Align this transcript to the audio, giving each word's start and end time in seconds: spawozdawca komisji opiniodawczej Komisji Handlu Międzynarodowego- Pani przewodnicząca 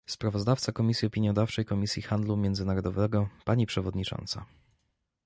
spawozdawca 0.05 0.71
komisji 0.71 1.07
opiniodawczej 1.07 1.65
Komisji 1.65 2.01
Handlu 2.01 2.37
Międzynarodowego- 2.37 3.29
Pani 3.45 3.65
przewodnicząca 3.65 4.45